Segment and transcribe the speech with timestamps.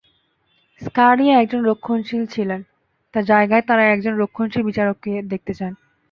[0.81, 2.61] Scalia একজন রক্ষণশীল ছিলেন,
[3.13, 5.71] তাঁর জায়গায় তাঁরা একজন রক্ষণশীল বিচারককে দেখতে চান।